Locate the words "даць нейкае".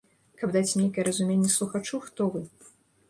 0.55-1.05